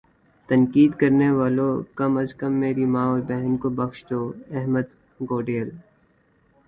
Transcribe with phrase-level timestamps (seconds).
[0.49, 1.69] تنقید کرنے والو
[1.97, 4.21] کم از کم میری ماں اور بہن کو بخش دو
[4.57, 4.87] احمد
[5.29, 5.69] گوڈیل